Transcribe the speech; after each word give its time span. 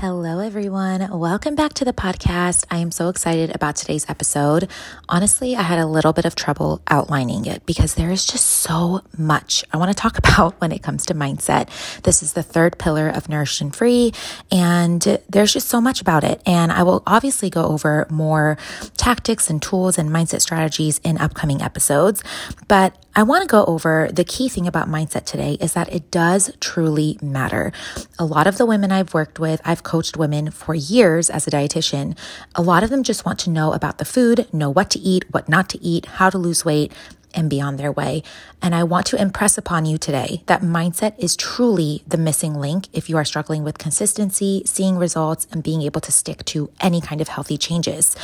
Hello, 0.00 0.38
everyone. 0.38 1.18
Welcome 1.18 1.56
back 1.56 1.72
to 1.74 1.84
the 1.84 1.92
podcast. 1.92 2.64
I 2.70 2.76
am 2.76 2.92
so 2.92 3.08
excited 3.08 3.52
about 3.52 3.74
today's 3.74 4.08
episode. 4.08 4.70
Honestly, 5.08 5.56
I 5.56 5.62
had 5.62 5.80
a 5.80 5.86
little 5.86 6.12
bit 6.12 6.24
of 6.24 6.36
trouble 6.36 6.80
outlining 6.86 7.46
it 7.46 7.66
because 7.66 7.96
there 7.96 8.12
is 8.12 8.24
just 8.24 8.46
so 8.46 9.00
much 9.16 9.64
I 9.72 9.76
want 9.76 9.90
to 9.90 10.00
talk 10.00 10.16
about 10.24 10.54
when 10.60 10.70
it 10.70 10.84
comes 10.84 11.04
to 11.06 11.14
mindset. 11.14 11.68
This 12.04 12.22
is 12.22 12.34
the 12.34 12.44
third 12.44 12.78
pillar 12.78 13.08
of 13.08 13.28
Nourished 13.28 13.60
and 13.60 13.74
Free, 13.74 14.12
and 14.52 15.18
there's 15.28 15.52
just 15.52 15.66
so 15.66 15.80
much 15.80 16.00
about 16.00 16.22
it. 16.22 16.42
And 16.46 16.70
I 16.70 16.84
will 16.84 17.02
obviously 17.04 17.50
go 17.50 17.64
over 17.64 18.06
more 18.08 18.56
tactics 18.96 19.50
and 19.50 19.60
tools 19.60 19.98
and 19.98 20.10
mindset 20.10 20.42
strategies 20.42 21.00
in 21.02 21.18
upcoming 21.18 21.60
episodes. 21.60 22.22
But 22.68 22.94
I 23.18 23.24
want 23.24 23.42
to 23.42 23.48
go 23.48 23.64
over 23.64 24.08
the 24.12 24.22
key 24.22 24.48
thing 24.48 24.68
about 24.68 24.86
mindset 24.86 25.24
today 25.24 25.58
is 25.60 25.72
that 25.72 25.92
it 25.92 26.08
does 26.08 26.52
truly 26.60 27.18
matter. 27.20 27.72
A 28.16 28.24
lot 28.24 28.46
of 28.46 28.58
the 28.58 28.64
women 28.64 28.92
I've 28.92 29.12
worked 29.12 29.40
with, 29.40 29.60
I've 29.64 29.82
coached 29.82 30.16
women 30.16 30.52
for 30.52 30.72
years 30.72 31.28
as 31.28 31.44
a 31.44 31.50
dietitian. 31.50 32.16
A 32.54 32.62
lot 32.62 32.84
of 32.84 32.90
them 32.90 33.02
just 33.02 33.26
want 33.26 33.40
to 33.40 33.50
know 33.50 33.72
about 33.72 33.98
the 33.98 34.04
food, 34.04 34.46
know 34.54 34.70
what 34.70 34.88
to 34.90 35.00
eat, 35.00 35.24
what 35.32 35.48
not 35.48 35.68
to 35.70 35.82
eat, 35.82 36.06
how 36.06 36.30
to 36.30 36.38
lose 36.38 36.64
weight, 36.64 36.92
and 37.38 37.48
be 37.48 37.60
on 37.60 37.76
their 37.76 37.92
way. 37.92 38.22
And 38.60 38.74
I 38.74 38.82
want 38.82 39.06
to 39.06 39.20
impress 39.20 39.56
upon 39.56 39.86
you 39.86 39.96
today 39.96 40.42
that 40.46 40.60
mindset 40.60 41.14
is 41.18 41.36
truly 41.36 42.02
the 42.06 42.18
missing 42.18 42.54
link 42.54 42.88
if 42.92 43.08
you 43.08 43.16
are 43.16 43.24
struggling 43.24 43.62
with 43.62 43.78
consistency, 43.78 44.62
seeing 44.66 44.96
results, 44.96 45.46
and 45.52 45.62
being 45.62 45.82
able 45.82 46.00
to 46.02 46.12
stick 46.12 46.44
to 46.46 46.70
any 46.80 47.00
kind 47.00 47.20
of 47.20 47.28
healthy 47.28 47.56
changes. 47.56 48.16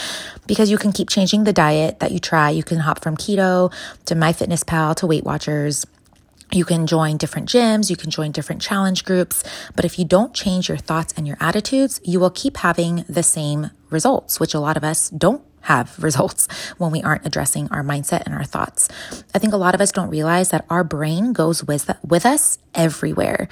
Because 0.47 0.71
you 0.71 0.79
can 0.79 0.93
keep 0.93 1.09
changing 1.09 1.45
the 1.45 1.53
diet 1.53 2.01
that 2.01 2.11
you 2.11 2.19
try. 2.19 2.51
You 2.51 2.65
can 2.65 2.79
hop 2.81 3.03
from 3.03 3.17
keto 3.17 3.73
to 4.07 4.15
MyFitnessPal 4.15 4.97
to 4.97 5.07
Weight 5.07 5.25
Watchers. 5.25 5.87
You 6.53 6.65
can 6.65 6.87
join 6.87 7.17
different 7.17 7.49
gyms, 7.49 7.91
you 7.91 7.97
can 7.97 8.11
join 8.11 8.31
different 8.31 8.63
challenge 8.63 9.05
groups, 9.05 9.43
but 9.75 9.85
if 9.85 9.99
you 9.99 10.05
don't 10.05 10.35
change 10.35 10.69
your 10.69 10.79
thoughts 10.79 11.13
and 11.17 11.27
your 11.27 11.37
attitudes, 11.41 12.01
you 12.05 12.21
will 12.21 12.31
keep 12.31 12.59
having 12.59 13.05
the 13.09 13.23
same 13.23 13.71
results, 13.91 14.39
which 14.39 14.55
a 14.55 14.61
lot 14.61 14.77
of 14.77 14.85
us 14.85 15.11
don't 15.11 15.43
have 15.65 15.99
results 16.03 16.49
when 16.79 16.91
we 16.91 17.03
aren't 17.03 17.27
addressing 17.27 17.69
our 17.69 17.83
mindset 17.83 18.23
and 18.27 18.35
our 18.35 18.45
thoughts. 18.45 18.89
I 19.35 19.39
think 19.39 19.53
a 19.53 19.59
lot 19.59 19.75
of 19.75 19.81
us 19.81 19.93
don't 19.93 20.11
realize 20.11 20.51
that 20.51 20.65
our 20.71 20.85
brain 20.85 21.33
goes 21.33 21.65
with 21.65 21.91
with 22.07 22.25
us 22.27 22.59
everywhere. 22.75 23.49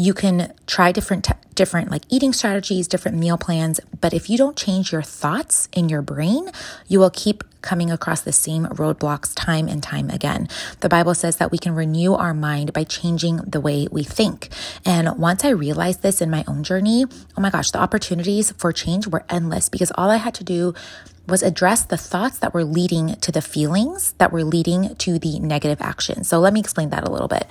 You 0.00 0.14
can 0.14 0.54
try 0.66 0.92
different 0.92 1.28
different 1.54 1.90
like 1.90 2.04
eating 2.08 2.32
strategies, 2.32 2.88
different 2.88 3.18
meal 3.18 3.36
plans, 3.36 3.80
but 4.00 4.14
if 4.14 4.30
you 4.30 4.38
don't 4.38 4.56
change 4.56 4.92
your 4.92 5.02
thoughts 5.02 5.68
in 5.74 5.90
your 5.90 6.00
brain, 6.00 6.48
you 6.88 6.98
will 6.98 7.10
keep 7.10 7.44
coming 7.60 7.90
across 7.90 8.22
the 8.22 8.32
same 8.32 8.64
roadblocks 8.64 9.34
time 9.34 9.68
and 9.68 9.82
time 9.82 10.08
again. 10.08 10.48
The 10.80 10.88
Bible 10.88 11.12
says 11.12 11.36
that 11.36 11.52
we 11.52 11.58
can 11.58 11.74
renew 11.74 12.14
our 12.14 12.32
mind 12.32 12.72
by 12.72 12.84
changing 12.84 13.42
the 13.46 13.60
way 13.60 13.88
we 13.92 14.02
think. 14.02 14.48
And 14.86 15.18
once 15.18 15.44
I 15.44 15.50
realized 15.50 16.00
this 16.00 16.22
in 16.22 16.30
my 16.30 16.44
own 16.48 16.64
journey, 16.64 17.04
oh 17.36 17.40
my 17.42 17.50
gosh, 17.50 17.70
the 17.70 17.78
opportunities 17.78 18.52
for 18.52 18.72
change 18.72 19.06
were 19.06 19.26
endless 19.28 19.68
because 19.68 19.92
all 19.96 20.08
I 20.08 20.16
had 20.16 20.32
to 20.36 20.44
do 20.44 20.72
was 21.28 21.42
address 21.42 21.82
the 21.82 21.98
thoughts 21.98 22.38
that 22.38 22.54
were 22.54 22.64
leading 22.64 23.16
to 23.16 23.30
the 23.30 23.42
feelings 23.42 24.14
that 24.16 24.32
were 24.32 24.44
leading 24.44 24.94
to 24.94 25.18
the 25.18 25.38
negative 25.40 25.82
action. 25.82 26.24
So 26.24 26.40
let 26.40 26.54
me 26.54 26.60
explain 26.60 26.88
that 26.88 27.06
a 27.06 27.10
little 27.10 27.28
bit. 27.28 27.46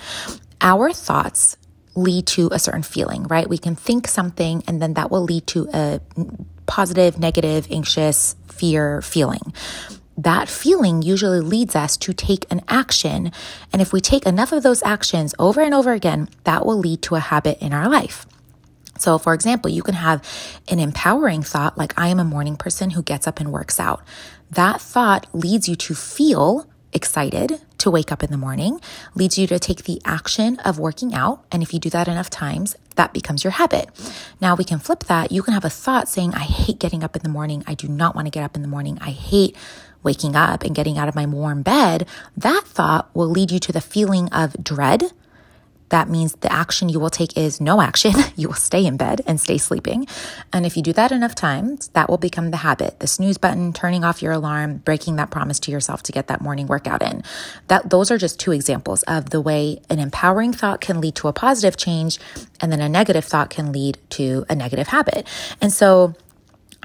Our 0.60 0.92
thoughts 0.92 1.56
lead 1.94 2.26
to 2.26 2.48
a 2.52 2.58
certain 2.58 2.82
feeling, 2.82 3.24
right? 3.24 3.48
We 3.48 3.58
can 3.58 3.74
think 3.74 4.06
something 4.06 4.62
and 4.66 4.80
then 4.80 4.94
that 4.94 5.10
will 5.10 5.22
lead 5.22 5.46
to 5.48 5.68
a 5.72 6.00
positive, 6.66 7.18
negative, 7.18 7.66
anxious, 7.70 8.36
fear 8.48 9.02
feeling. 9.02 9.52
That 10.16 10.48
feeling 10.48 11.02
usually 11.02 11.40
leads 11.40 11.74
us 11.74 11.96
to 11.98 12.12
take 12.12 12.44
an 12.50 12.60
action. 12.68 13.32
And 13.72 13.80
if 13.80 13.92
we 13.92 14.00
take 14.00 14.26
enough 14.26 14.52
of 14.52 14.62
those 14.62 14.82
actions 14.82 15.34
over 15.38 15.60
and 15.62 15.72
over 15.74 15.92
again, 15.92 16.28
that 16.44 16.66
will 16.66 16.78
lead 16.78 17.02
to 17.02 17.14
a 17.14 17.20
habit 17.20 17.58
in 17.60 17.72
our 17.72 17.88
life. 17.88 18.26
So, 18.98 19.16
for 19.16 19.32
example, 19.32 19.70
you 19.70 19.82
can 19.82 19.94
have 19.94 20.22
an 20.68 20.78
empowering 20.78 21.42
thought 21.42 21.78
like, 21.78 21.98
I 21.98 22.08
am 22.08 22.20
a 22.20 22.24
morning 22.24 22.56
person 22.56 22.90
who 22.90 23.02
gets 23.02 23.26
up 23.26 23.40
and 23.40 23.50
works 23.50 23.80
out. 23.80 24.02
That 24.50 24.80
thought 24.80 25.26
leads 25.32 25.68
you 25.70 25.76
to 25.76 25.94
feel 25.94 26.66
excited 26.92 27.60
to 27.78 27.90
wake 27.90 28.12
up 28.12 28.22
in 28.22 28.30
the 28.30 28.36
morning, 28.36 28.80
leads 29.14 29.38
you 29.38 29.46
to 29.46 29.58
take 29.58 29.84
the 29.84 30.00
action 30.04 30.58
of 30.60 30.78
working 30.78 31.14
out. 31.14 31.44
And 31.50 31.62
if 31.62 31.72
you 31.72 31.80
do 31.80 31.90
that 31.90 32.08
enough 32.08 32.30
times, 32.30 32.76
that 32.96 33.12
becomes 33.12 33.44
your 33.44 33.52
habit. 33.52 33.88
Now 34.40 34.54
we 34.54 34.64
can 34.64 34.78
flip 34.78 35.04
that. 35.04 35.32
You 35.32 35.42
can 35.42 35.54
have 35.54 35.64
a 35.64 35.70
thought 35.70 36.08
saying, 36.08 36.34
I 36.34 36.40
hate 36.40 36.78
getting 36.78 37.02
up 37.02 37.16
in 37.16 37.22
the 37.22 37.28
morning. 37.28 37.64
I 37.66 37.74
do 37.74 37.88
not 37.88 38.14
want 38.14 38.26
to 38.26 38.30
get 38.30 38.44
up 38.44 38.56
in 38.56 38.62
the 38.62 38.68
morning. 38.68 38.98
I 39.00 39.10
hate 39.10 39.56
waking 40.02 40.34
up 40.34 40.62
and 40.62 40.74
getting 40.74 40.98
out 40.98 41.08
of 41.08 41.14
my 41.14 41.26
warm 41.26 41.62
bed. 41.62 42.06
That 42.36 42.64
thought 42.64 43.14
will 43.14 43.28
lead 43.28 43.50
you 43.50 43.58
to 43.60 43.72
the 43.72 43.80
feeling 43.80 44.28
of 44.32 44.62
dread 44.62 45.12
that 45.90 46.08
means 46.08 46.34
the 46.36 46.52
action 46.52 46.88
you 46.88 46.98
will 46.98 47.10
take 47.10 47.36
is 47.36 47.60
no 47.60 47.80
action. 47.80 48.12
you 48.36 48.48
will 48.48 48.54
stay 48.54 48.84
in 48.84 48.96
bed 48.96 49.20
and 49.26 49.40
stay 49.40 49.58
sleeping. 49.58 50.06
And 50.52 50.64
if 50.64 50.76
you 50.76 50.82
do 50.82 50.92
that 50.94 51.12
enough 51.12 51.34
times, 51.34 51.88
that 51.88 52.08
will 52.08 52.18
become 52.18 52.50
the 52.50 52.58
habit. 52.58 53.00
The 53.00 53.06
snooze 53.06 53.38
button, 53.38 53.72
turning 53.72 54.04
off 54.04 54.22
your 54.22 54.32
alarm, 54.32 54.78
breaking 54.78 55.16
that 55.16 55.30
promise 55.30 55.60
to 55.60 55.70
yourself 55.70 56.02
to 56.04 56.12
get 56.12 56.28
that 56.28 56.40
morning 56.40 56.66
workout 56.66 57.02
in. 57.02 57.22
That 57.68 57.90
those 57.90 58.10
are 58.10 58.18
just 58.18 58.40
two 58.40 58.52
examples 58.52 59.02
of 59.04 59.30
the 59.30 59.40
way 59.40 59.80
an 59.90 59.98
empowering 59.98 60.52
thought 60.52 60.80
can 60.80 61.00
lead 61.00 61.14
to 61.16 61.28
a 61.28 61.32
positive 61.32 61.76
change 61.76 62.18
and 62.60 62.72
then 62.72 62.80
a 62.80 62.88
negative 62.88 63.24
thought 63.24 63.50
can 63.50 63.72
lead 63.72 63.98
to 64.10 64.44
a 64.48 64.54
negative 64.54 64.88
habit. 64.88 65.26
And 65.60 65.72
so 65.72 66.14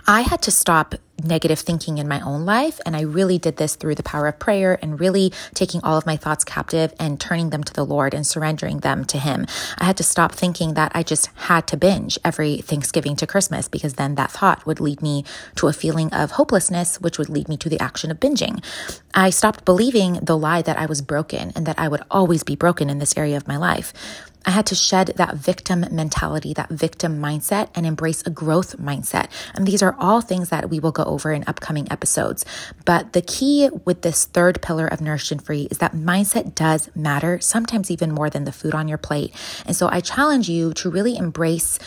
I 0.08 0.22
had 0.22 0.42
to 0.44 0.52
stop 0.52 0.96
negative 1.24 1.60
thinking 1.60 1.98
in 1.98 2.08
my 2.08 2.20
own 2.22 2.46
life. 2.46 2.80
And 2.86 2.96
I 2.96 3.02
really 3.02 3.38
did 3.38 3.58
this 3.58 3.76
through 3.76 3.96
the 3.96 4.04
power 4.04 4.28
of 4.28 4.38
prayer 4.38 4.78
and 4.82 5.00
really 5.00 5.32
taking 5.54 5.82
all 5.84 5.98
of 5.98 6.06
my 6.06 6.18
thoughts 6.18 6.44
captive 6.44 6.94
and 7.00 7.20
turning 7.20 7.50
them 7.50 7.64
to 7.64 7.74
the 7.74 7.86
Lord 7.86 8.14
and 8.14 8.28
surrendering 8.28 8.80
them 8.80 9.06
to 9.06 9.18
Him. 9.18 9.46
I 9.78 9.86
had 9.86 9.98
to 9.98 10.04
stop 10.04 10.34
thinking 10.34 10.74
that 10.76 10.92
I 10.94 11.04
just 11.04 11.28
had 11.36 11.68
to 11.68 11.78
binge 11.78 12.20
every 12.24 12.58
Thanksgiving 12.58 13.16
to 13.18 13.28
Christmas 13.28 13.68
because 13.68 13.94
then 13.94 14.16
that 14.16 14.32
thought 14.32 14.66
would 14.66 14.80
lead 14.80 15.02
me 15.02 15.24
to 15.56 15.68
a 15.68 15.74
feeling 15.74 16.14
of 16.14 16.32
hopelessness, 16.32 17.02
which 17.02 17.18
would 17.18 17.30
lead 17.30 17.48
me 17.48 17.58
to 17.58 17.70
the 17.70 17.80
action 17.80 18.12
of 18.12 18.20
binging. 18.20 18.64
I 19.14 19.30
stopped 19.30 19.66
believing 19.66 20.20
the 20.22 20.38
lie 20.38 20.62
that 20.62 20.78
I 20.78 20.86
was 20.86 21.02
broken 21.02 21.52
and 21.56 21.66
that 21.66 21.80
I 21.80 21.88
would 21.88 22.04
always 22.12 22.44
be 22.44 22.56
broken 22.56 22.90
in 22.90 23.00
this 23.00 23.18
area 23.18 23.38
of 23.38 23.48
my 23.48 23.58
life. 23.58 23.94
I 24.45 24.51
had 24.51 24.66
to 24.67 24.75
shed 24.75 25.13
that 25.16 25.35
victim 25.35 25.85
mentality, 25.91 26.53
that 26.53 26.69
victim 26.69 27.19
mindset, 27.19 27.69
and 27.75 27.85
embrace 27.85 28.22
a 28.25 28.29
growth 28.29 28.78
mindset. 28.78 29.29
And 29.53 29.67
these 29.67 29.81
are 29.81 29.95
all 30.00 30.22
things 30.22 30.50
that 30.50 30.69
we 30.69 30.79
will 30.79 30.91
go 30.91 31.03
over 31.03 31.31
in 31.31 31.44
upcoming 31.47 31.91
episodes. 31.91 32.45
But 32.85 33.13
the 33.13 33.22
key 33.22 33.69
with 33.85 34.01
this 34.01 34.25
third 34.25 34.61
pillar 34.61 34.88
of 34.88 35.01
Nourished 35.01 35.31
and 35.31 35.44
Free 35.44 35.67
is 35.72 35.79
that 35.79 35.94
mindset 35.94 36.56
does 36.56 36.89
matter, 36.95 37.39
sometimes 37.39 37.89
even 37.89 38.11
more 38.11 38.29
than 38.29 38.44
the 38.44 38.51
food 38.51 38.75
on 38.75 38.88
your 38.88 38.97
plate. 38.97 39.33
And 39.66 39.75
so 39.75 39.89
I 39.91 40.00
challenge 40.00 40.50
you 40.50 40.73
to 40.75 40.89
really 40.89 41.17
embrace 41.17 41.79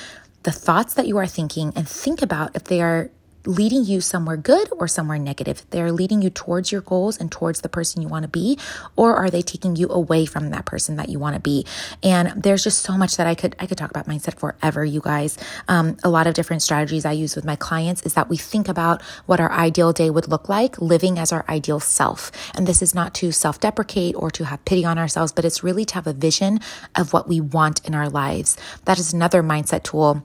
the 0.42 0.52
thoughts 0.52 0.94
that 0.94 1.06
you 1.06 1.16
are 1.18 1.26
thinking 1.26 1.72
and 1.76 1.88
think 1.88 2.22
about 2.22 2.54
if 2.54 2.64
they 2.64 2.80
are 2.80 3.10
leading 3.44 3.84
you 3.84 4.00
somewhere 4.00 4.36
good 4.36 4.68
or 4.72 4.88
somewhere 4.88 5.18
negative? 5.18 5.64
They're 5.70 5.92
leading 5.92 6.22
you 6.22 6.30
towards 6.30 6.72
your 6.72 6.80
goals 6.80 7.18
and 7.18 7.30
towards 7.30 7.60
the 7.60 7.68
person 7.68 8.02
you 8.02 8.08
want 8.08 8.24
to 8.24 8.28
be, 8.28 8.58
or 8.96 9.16
are 9.16 9.30
they 9.30 9.42
taking 9.42 9.76
you 9.76 9.88
away 9.88 10.26
from 10.26 10.50
that 10.50 10.64
person 10.64 10.96
that 10.96 11.08
you 11.08 11.18
want 11.18 11.34
to 11.34 11.40
be? 11.40 11.66
And 12.02 12.42
there's 12.42 12.64
just 12.64 12.82
so 12.82 12.96
much 12.96 13.16
that 13.16 13.26
I 13.26 13.34
could 13.34 13.56
I 13.58 13.66
could 13.66 13.78
talk 13.78 13.90
about 13.90 14.06
mindset 14.06 14.38
forever, 14.38 14.84
you 14.84 15.00
guys. 15.00 15.38
Um, 15.68 15.96
a 16.04 16.08
lot 16.08 16.26
of 16.26 16.34
different 16.34 16.62
strategies 16.62 17.04
I 17.04 17.12
use 17.12 17.36
with 17.36 17.44
my 17.44 17.56
clients 17.56 18.02
is 18.02 18.14
that 18.14 18.28
we 18.28 18.36
think 18.36 18.68
about 18.68 19.02
what 19.26 19.40
our 19.40 19.50
ideal 19.50 19.92
day 19.92 20.10
would 20.10 20.28
look 20.28 20.48
like, 20.48 20.80
living 20.80 21.18
as 21.18 21.32
our 21.32 21.44
ideal 21.48 21.80
self. 21.80 22.30
And 22.54 22.66
this 22.66 22.82
is 22.82 22.94
not 22.94 23.14
to 23.14 23.32
self-deprecate 23.32 24.14
or 24.16 24.30
to 24.32 24.44
have 24.44 24.64
pity 24.64 24.84
on 24.84 24.98
ourselves, 24.98 25.32
but 25.32 25.44
it's 25.44 25.62
really 25.62 25.84
to 25.86 25.94
have 25.94 26.06
a 26.06 26.12
vision 26.12 26.60
of 26.94 27.12
what 27.12 27.28
we 27.28 27.40
want 27.40 27.84
in 27.86 27.94
our 27.94 28.08
lives. 28.08 28.56
That 28.84 28.98
is 28.98 29.12
another 29.12 29.42
mindset 29.42 29.82
tool 29.82 30.22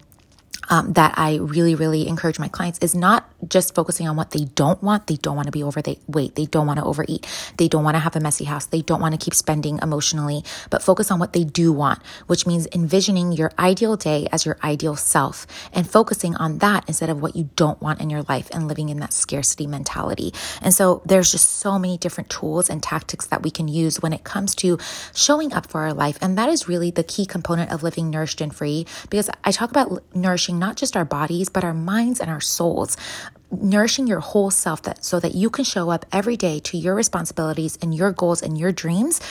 um, 0.69 0.93
that 0.93 1.13
I 1.17 1.35
really, 1.35 1.75
really 1.75 2.07
encourage 2.07 2.39
my 2.39 2.47
clients 2.47 2.79
is 2.79 2.95
not 2.95 3.29
just 3.49 3.75
focusing 3.75 4.07
on 4.07 4.15
what 4.15 4.31
they 4.31 4.45
don't 4.45 4.81
want. 4.81 5.07
They 5.07 5.15
don't 5.15 5.35
want 5.35 5.47
to 5.47 5.51
be 5.51 5.63
overweight. 5.63 6.35
They 6.35 6.45
don't 6.45 6.67
want 6.67 6.79
to 6.79 6.85
overeat. 6.85 7.27
They 7.57 7.67
don't 7.67 7.83
want 7.83 7.95
to 7.95 7.99
have 7.99 8.15
a 8.15 8.19
messy 8.19 8.45
house. 8.45 8.65
They 8.65 8.81
don't 8.81 9.01
want 9.01 9.13
to 9.13 9.23
keep 9.23 9.33
spending 9.33 9.79
emotionally, 9.81 10.43
but 10.69 10.81
focus 10.81 11.11
on 11.11 11.19
what 11.19 11.33
they 11.33 11.43
do 11.43 11.71
want, 11.71 11.99
which 12.27 12.45
means 12.45 12.67
envisioning 12.73 13.31
your 13.31 13.51
ideal 13.59 13.95
day 13.95 14.27
as 14.31 14.45
your 14.45 14.57
ideal 14.63 14.95
self 14.95 15.45
and 15.73 15.89
focusing 15.89 16.35
on 16.35 16.59
that 16.59 16.85
instead 16.87 17.09
of 17.09 17.21
what 17.21 17.35
you 17.35 17.49
don't 17.55 17.81
want 17.81 18.01
in 18.01 18.09
your 18.09 18.23
life 18.23 18.49
and 18.51 18.67
living 18.67 18.89
in 18.89 18.99
that 18.99 19.13
scarcity 19.13 19.67
mentality. 19.67 20.33
And 20.61 20.73
so 20.73 21.01
there's 21.05 21.31
just 21.31 21.57
so 21.57 21.77
many 21.79 21.97
different 21.97 22.29
tools 22.29 22.69
and 22.69 22.81
tactics 22.81 23.27
that 23.27 23.43
we 23.43 23.51
can 23.51 23.67
use 23.67 24.01
when 24.01 24.13
it 24.13 24.23
comes 24.23 24.55
to 24.55 24.77
showing 25.13 25.53
up 25.53 25.67
for 25.67 25.81
our 25.81 25.93
life. 25.93 26.17
And 26.21 26.37
that 26.37 26.49
is 26.49 26.67
really 26.67 26.91
the 26.91 27.03
key 27.03 27.25
component 27.25 27.71
of 27.71 27.83
living 27.83 28.09
nourished 28.09 28.41
and 28.41 28.53
free 28.53 28.85
because 29.09 29.29
I 29.43 29.51
talk 29.51 29.69
about 29.69 30.03
nourishing 30.15 30.59
not 30.59 30.75
just 30.77 30.95
our 30.95 31.05
bodies, 31.05 31.49
but 31.49 31.63
our 31.63 31.73
minds 31.73 32.19
and 32.19 32.29
our 32.29 32.41
souls 32.41 32.97
nourishing 33.61 34.07
your 34.07 34.19
whole 34.19 34.51
self 34.51 34.81
that 34.83 35.03
so 35.03 35.19
that 35.19 35.35
you 35.35 35.49
can 35.49 35.63
show 35.63 35.89
up 35.89 36.05
every 36.11 36.37
day 36.37 36.59
to 36.59 36.77
your 36.77 36.95
responsibilities 36.95 37.77
and 37.81 37.93
your 37.93 38.11
goals 38.11 38.41
and 38.41 38.57
your 38.57 38.71
dreams 38.71 39.21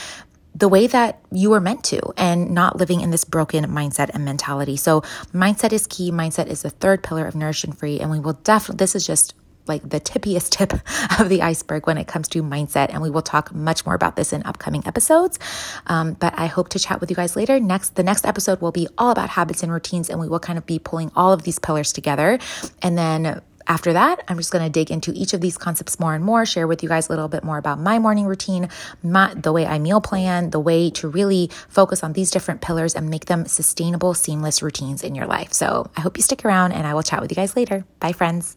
the 0.55 0.69
way 0.69 0.87
that 0.87 1.21
you 1.31 1.51
were 1.51 1.61
meant 1.61 1.83
to 1.85 2.01
and 2.17 2.51
not 2.51 2.77
living 2.77 3.01
in 3.01 3.11
this 3.11 3.25
broken 3.25 3.65
mindset 3.67 4.11
and 4.13 4.25
mentality. 4.25 4.77
So 4.77 5.01
mindset 5.33 5.73
is 5.73 5.87
key. 5.87 6.11
Mindset 6.11 6.47
is 6.47 6.63
the 6.63 6.71
third 6.71 7.03
pillar 7.03 7.27
of 7.27 7.35
nourish 7.35 7.65
and 7.65 7.77
free. 7.77 8.01
And 8.01 8.11
we 8.11 8.21
will 8.21 8.35
definitely, 8.35 8.77
this 8.77 8.95
is 8.95 9.07
just 9.07 9.35
like 9.67 9.89
the 9.89 10.01
tippiest 10.01 10.51
tip 10.57 10.73
of 11.19 11.29
the 11.29 11.43
iceberg 11.43 11.87
when 11.87 11.97
it 11.97 12.07
comes 12.07 12.29
to 12.29 12.43
mindset. 12.43 12.91
And 12.91 13.01
we 13.01 13.11
will 13.11 13.23
talk 13.23 13.55
much 13.55 13.87
more 13.87 13.95
about 13.95 14.17
this 14.17 14.33
in 14.33 14.43
upcoming 14.43 14.87
episodes. 14.87 15.39
Um, 15.87 16.15
but 16.15 16.39
I 16.39 16.47
hope 16.47 16.69
to 16.71 16.79
chat 16.79 17.01
with 17.01 17.11
you 17.11 17.17
guys 17.17 17.37
later. 17.37 17.59
Next, 17.59 17.95
the 17.95 18.03
next 18.03 18.27
episode 18.27 18.61
will 18.61 18.73
be 18.73 18.89
all 18.99 19.11
about 19.11 19.31
habits 19.31 19.63
and 19.63 19.73
routines, 19.73 20.11
and 20.11 20.21
we 20.21 20.29
will 20.29 20.41
kind 20.41 20.59
of 20.59 20.67
be 20.67 20.79
pulling 20.79 21.11
all 21.17 21.33
of 21.33 21.45
these 21.45 21.59
pillars 21.59 21.93
together. 21.93 22.39
And 22.83 22.99
then 22.99 23.41
after 23.67 23.93
that, 23.93 24.23
I'm 24.29 24.37
just 24.37 24.53
going 24.53 24.65
to 24.65 24.71
dig 24.71 24.91
into 24.91 25.13
each 25.15 25.35
of 25.35 25.41
these 25.41 25.59
concepts 25.59 25.99
more 25.99 26.15
and 26.15 26.25
more, 26.25 26.47
share 26.47 26.67
with 26.67 26.83
you 26.83 26.89
guys 26.89 27.09
a 27.09 27.13
little 27.13 27.29
bit 27.29 27.45
more 27.45 27.59
about 27.59 27.79
my 27.79 27.99
morning 27.99 28.27
routine, 28.27 28.69
my, 29.03 29.35
the 29.35 29.53
way 29.53 29.67
I 29.67 29.79
meal 29.79 30.01
plan, 30.01 30.51
the 30.51 30.61
way 30.61 30.91
to 30.91 31.09
really 31.09 31.51
focus 31.69 32.03
on 32.03 32.13
these 32.13 32.31
different 32.31 32.61
pillars 32.61 32.95
and 32.95 33.09
make 33.09 33.27
them 33.27 33.47
sustainable, 33.47 34.15
seamless 34.15 34.63
routines 34.63 35.03
in 35.03 35.15
your 35.15 35.27
life. 35.27 35.53
So 35.53 35.91
I 35.97 36.01
hope 36.01 36.17
you 36.17 36.23
stick 36.23 36.45
around 36.45 36.73
and 36.73 36.87
I 36.87 36.95
will 36.95 37.03
chat 37.03 37.21
with 37.21 37.31
you 37.31 37.37
guys 37.37 37.57
later. 37.57 37.85
Bye, 38.01 38.13
friends. 38.13 38.57